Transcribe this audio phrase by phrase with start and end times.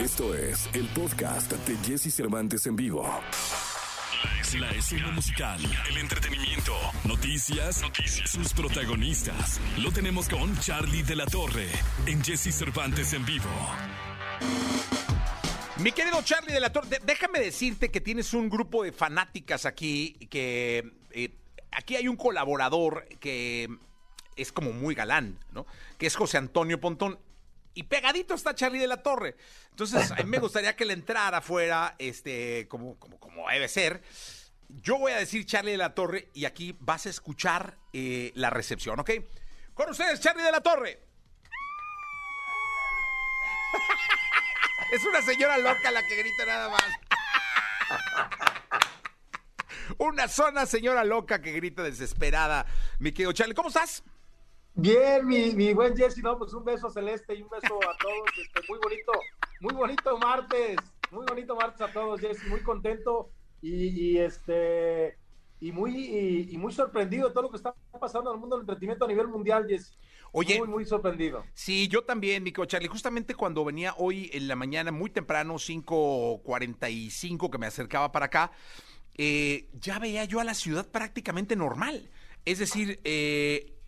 [0.00, 3.06] Esto es el podcast de Jesse Cervantes en vivo.
[4.58, 5.60] La escena, musical,
[5.90, 6.72] el entretenimiento,
[7.04, 9.60] noticias, noticias, sus protagonistas.
[9.76, 11.68] Lo tenemos con Charlie de la Torre
[12.06, 13.50] en Jesse Cervantes en vivo.
[15.80, 20.14] Mi querido Charlie de la Torre, déjame decirte que tienes un grupo de fanáticas aquí,
[20.30, 21.34] que eh,
[21.72, 23.68] aquí hay un colaborador que
[24.34, 25.66] es como muy galán, ¿no?
[25.98, 27.18] Que es José Antonio Pontón.
[27.74, 29.36] Y pegadito está Charlie de la Torre.
[29.70, 34.02] Entonces, a mí me gustaría que le entrara fuera, este, como, como, como debe ser.
[34.68, 38.50] Yo voy a decir Charlie de la Torre y aquí vas a escuchar eh, la
[38.50, 39.10] recepción, ¿ok?
[39.74, 41.00] Con ustedes, Charlie de la Torre.
[44.92, 46.84] es una señora loca la que grita nada más.
[49.98, 52.66] una zona señora loca que grita desesperada.
[52.98, 54.02] Mi querido Charlie, ¿cómo estás?
[54.74, 58.28] Bien, mi, mi buen Jesse, no, pues un beso celeste y un beso a todos.
[58.40, 59.12] Este, muy bonito,
[59.60, 60.76] muy bonito martes,
[61.10, 65.18] muy bonito martes a todos, Jesse, muy contento y, este
[65.60, 68.62] y muy y, muy sorprendido de todo lo que está pasando en el mundo del
[68.62, 69.98] entretenimiento a nivel mundial, Jesse.
[70.32, 71.44] Oye, muy, muy sorprendido.
[71.54, 72.88] Sí, yo también, Mico Charlie.
[72.88, 78.52] Justamente cuando venía hoy en la mañana, muy temprano, 5.45, que me acercaba para acá,
[79.18, 82.08] eh, ya veía yo a la ciudad prácticamente normal.
[82.44, 83.79] Es decir, eh,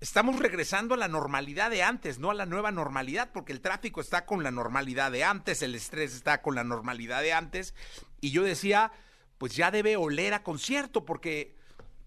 [0.00, 4.00] estamos regresando a la normalidad de antes, no a la nueva normalidad, porque el tráfico
[4.00, 7.74] está con la normalidad de antes, el estrés está con la normalidad de antes,
[8.20, 8.92] y yo decía,
[9.38, 11.55] pues ya debe oler a concierto, porque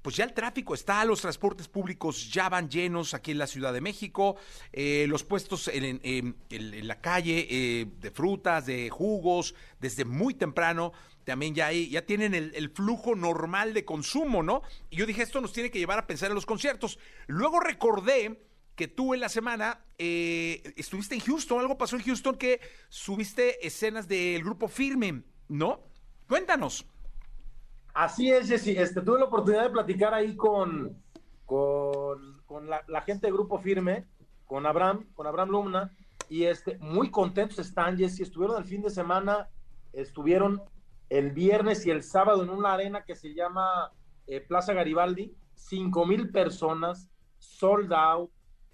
[0.01, 3.73] pues ya el tráfico está, los transportes públicos ya van llenos aquí en la Ciudad
[3.73, 4.37] de México,
[4.71, 10.93] eh, los puestos en, la calle eh, de frutas, de jugos, desde muy temprano,
[11.25, 14.63] también ya, hay, ya tienen el, flujo normal de consumo, ¿no?
[14.89, 16.97] Y yo dije, esto nos tiene que llevar a pensar en los conciertos.
[17.27, 18.41] Luego recordé
[18.75, 23.65] que tú en la semana eh, estuviste en Houston, algo pasó en Houston que subiste
[23.67, 25.83] escenas del grupo Firme, ¿no?
[26.27, 26.85] Cuéntanos.
[27.93, 28.71] Así es, Jessy.
[28.77, 31.01] Este, tuve la oportunidad de platicar ahí con,
[32.87, 34.07] la, gente del Grupo Firme,
[34.45, 35.95] con Abraham, con Abraham Lumna,
[36.29, 38.23] y este, muy contentos están, Jessy.
[38.23, 39.49] Estuvieron el fin de semana,
[39.93, 40.61] estuvieron
[41.09, 43.91] el viernes y el sábado en una arena que se llama
[44.27, 48.31] eh, Plaza Garibaldi, cinco mil personas, sold out,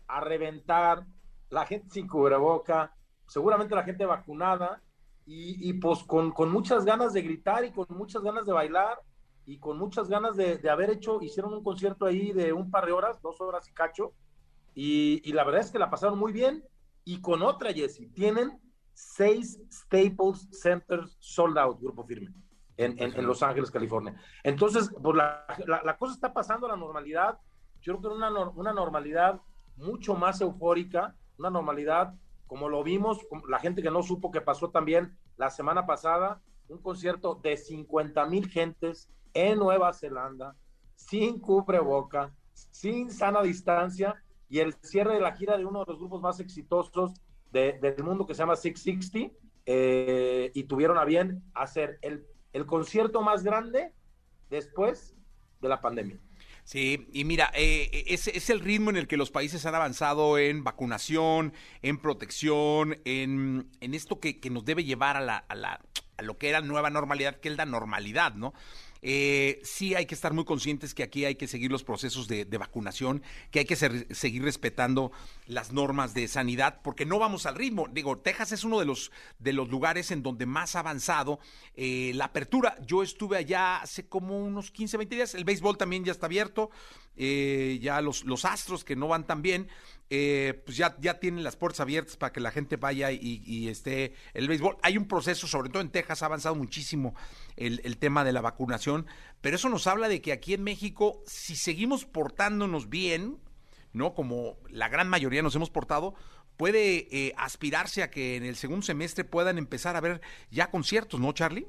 [0.07, 1.05] a reventar,
[1.49, 2.93] la gente sin cubreboca,
[3.27, 4.81] seguramente la gente vacunada,
[5.27, 8.99] y, pues con, con, muchas ganas de gritar y con muchas ganas de bailar
[9.45, 12.91] y con muchas ganas de, haber hecho, hicieron un concierto ahí de un par de
[12.91, 14.13] horas, dos horas y cacho,
[14.73, 16.63] y, la verdad es que la pasaron muy bien,
[17.03, 18.59] y con otra, Jesse, tienen
[18.93, 22.33] seis Staples Centers sold out, grupo firme,
[22.77, 24.19] en, en, Los Ángeles, California.
[24.43, 27.39] Entonces, pues la, la, cosa está pasando a la normalidad,
[27.81, 29.39] yo creo que una, una normalidad
[29.77, 32.13] mucho más eufórica, una normalidad
[32.47, 36.79] como lo vimos, la gente que no supo que pasó también la semana pasada, un
[36.79, 40.55] concierto de 50 mil gentes en Nueva Zelanda,
[40.95, 44.15] sin cubreboca, sin sana distancia,
[44.47, 47.13] y el cierre de la gira de uno de los grupos más exitosos
[47.51, 49.33] del mundo que se llama 660,
[49.65, 53.93] eh, y tuvieron a bien hacer el, el concierto más grande
[54.49, 55.15] después
[55.61, 56.19] de la pandemia.
[56.65, 60.39] Sí, y mira, eh, es, es, el ritmo en el que los países han avanzado
[60.39, 61.53] en vacunación,
[61.83, 65.79] en protección, en, en esto que, que, nos debe llevar a, la, a, la,
[66.17, 68.55] a lo que era nueva normalidad, que es la normalidad, ¿no?
[69.07, 72.43] Eh, sí hay que estar muy conscientes que aquí hay que seguir los procesos de,
[72.57, 73.21] vacunación,
[73.51, 75.11] que hay que seguir respetando
[75.45, 77.87] las normas de sanidad, porque no vamos al ritmo.
[77.87, 81.39] Digo, Texas es uno de los, de los lugares en donde más ha avanzado
[81.75, 82.77] eh, la apertura.
[82.83, 85.35] Yo estuve allá hace como unos 15, 20 días.
[85.35, 86.71] El béisbol también ya está abierto.
[87.15, 89.67] Eh, ya los, los astros que no van tan bien.
[90.11, 94.13] Eh, pues ya, ya tienen las puertas abiertas para que la gente vaya y, esté
[94.33, 94.77] el béisbol.
[94.83, 97.15] Hay un proceso, sobre todo en Texas, ha avanzado muchísimo
[97.55, 99.07] el, tema de la vacunación,
[99.41, 103.39] pero eso nos habla de que aquí en México, si seguimos portándonos bien,
[103.93, 104.13] ¿no?
[104.13, 106.13] Como la gran mayoría nos hemos portado,
[106.55, 110.21] puede eh, aspirarse a que en el segundo semestre puedan empezar a ver
[110.51, 111.67] ya conciertos, ¿no, Charlie?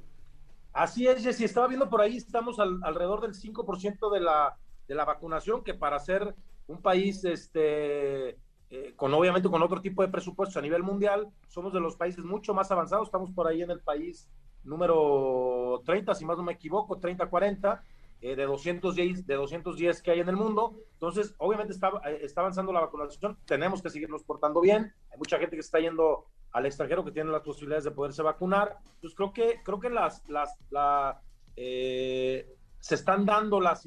[0.74, 1.44] Así es, Jessy.
[1.44, 5.98] Estaba viendo por ahí, estamos alrededor del 5% de la, de la vacunación, que para
[5.98, 6.34] ser
[6.66, 11.72] un país este, eh, con obviamente con otro tipo de presupuestos a nivel mundial, somos
[11.72, 14.28] de los países mucho más avanzados, estamos por ahí en el país
[14.64, 17.84] número 30, si más no me equivoco, 30, 40,
[18.20, 20.80] eh, de, 210, de 210 que hay en el mundo.
[20.94, 25.38] Entonces, obviamente está, eh, está avanzando la vacunación, tenemos que seguirnos portando bien, hay mucha
[25.38, 28.78] gente que está yendo al extranjero que tiene las posibilidades de poderse vacunar.
[28.94, 31.20] Entonces, creo que, creo que las, las, la,
[31.54, 33.84] se están dando las,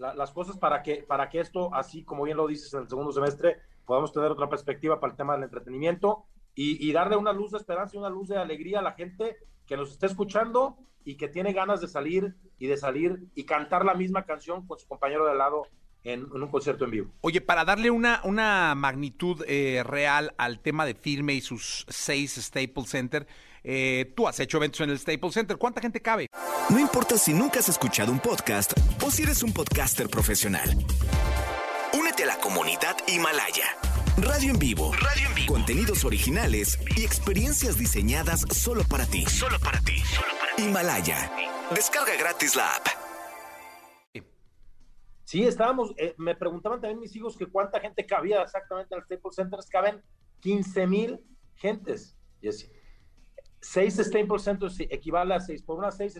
[0.00, 3.12] las cosas para que, para que esto, así como bien lo dices en el segundo
[3.12, 6.24] semestre, podamos tener otra perspectiva para el tema del entretenimiento.
[6.54, 9.36] y, darle una luz de esperanza y una luz de alegría a la gente
[9.66, 13.84] que nos está escuchando y que tiene ganas de salir y de salir y cantar
[13.84, 15.62] la misma canción con su compañero de al lado
[16.04, 17.10] en, un concierto en vivo.
[17.20, 22.36] Oye, para darle una, una magnitud eh, real al tema de Firme y sus seis
[22.36, 23.26] Staples Center,
[23.62, 25.56] eh, tú has hecho eventos en el Staples Center.
[25.56, 26.26] ¿Cuánta gente cabe?
[26.70, 28.72] No importa si nunca has escuchado un podcast
[29.10, 30.70] o si eres un podcaster profesional.
[31.98, 33.76] Únete a la comunidad Himalaya.
[34.18, 34.92] Radio en vivo.
[34.92, 35.52] Radio en vivo.
[35.52, 39.26] Contenidos originales y experiencias diseñadas solo para ti.
[39.26, 39.98] Solo para ti.
[39.98, 40.62] Solo para ti.
[40.62, 41.28] Himalaya.
[41.74, 42.86] Descarga gratis la app.
[45.24, 49.34] Sí, estábamos, eh, me preguntaban también mis hijos que cuánta gente cabía exactamente al Staples
[49.34, 49.58] Center.
[49.70, 50.02] Caben
[50.38, 51.20] 15 mil
[51.56, 52.70] gentes, Jesse.
[53.60, 56.18] Seis Staples Centers equivale a seis por una seis.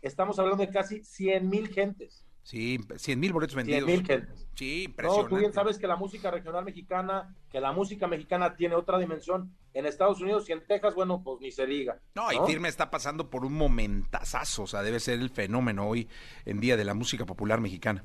[0.00, 2.24] Estamos hablando de casi 100 mil gentes.
[2.48, 3.84] Sí, 100 mil boletos vendidos.
[3.84, 4.48] 100 mil gentes.
[4.54, 5.22] Sí, impresionante.
[5.22, 8.98] No, tú bien sabes que la música regional mexicana, que la música mexicana tiene otra
[8.98, 12.00] dimensión en Estados Unidos y en Texas, bueno, pues ni se diga.
[12.14, 16.08] No, y Firme está pasando por un momentazazo, o sea, debe ser el fenómeno hoy
[16.46, 18.02] en día de la música popular mexicana.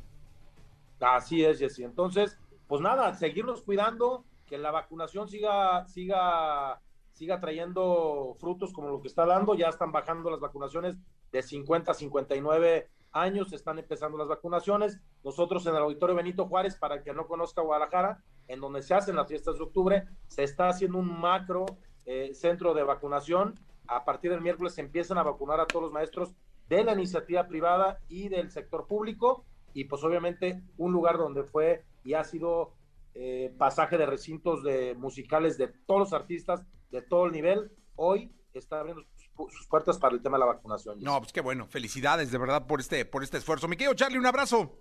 [0.99, 1.85] Así es, Jessy.
[1.85, 2.37] Entonces,
[2.67, 6.81] pues nada, seguirnos cuidando, que la vacunación siga, siga,
[7.13, 9.55] siga trayendo frutos como lo que está dando.
[9.55, 10.97] Ya están bajando las vacunaciones
[11.31, 14.99] de 50 a 59 años, están empezando las vacunaciones.
[15.23, 18.93] Nosotros en el Auditorio Benito Juárez, para el que no conozca Guadalajara, en donde se
[18.93, 21.65] hacen las fiestas de octubre, se está haciendo un macro
[22.05, 23.59] eh, centro de vacunación.
[23.87, 26.33] A partir del miércoles se empiezan a vacunar a todos los maestros
[26.67, 31.83] de la iniciativa privada y del sector público y pues obviamente un lugar donde fue
[32.03, 32.73] y ha sido
[33.15, 38.31] eh, pasaje de recintos de musicales de todos los artistas de todo el nivel, hoy
[38.53, 39.03] está abriendo
[39.35, 40.99] sus, puertas para el tema de la vacunación.
[41.01, 43.67] No, pues qué bueno, felicidades de verdad por este, por este esfuerzo.
[43.67, 44.77] Mi querido Charlie, un abrazo.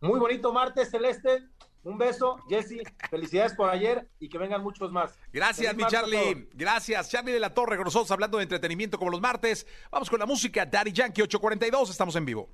[0.00, 1.48] Muy bonito martes, Celeste.
[1.82, 2.82] Un beso, Jesse.
[3.10, 5.18] Felicidades por ayer y que vengan muchos más.
[5.32, 6.48] Gracias, mi Charlie.
[6.54, 7.10] Gracias.
[7.10, 9.66] Charlie de la Torre, con nosotros hablando de entretenimiento como los martes.
[9.90, 10.64] Vamos con la música.
[10.64, 11.90] Daddy Yankee 842.
[11.90, 12.48] Estamos en vivo.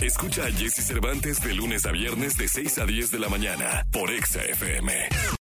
[0.00, 3.86] Escucha a Jesse Cervantes de lunes a viernes de 6 a 10 de la mañana
[3.92, 5.08] por Exa FM.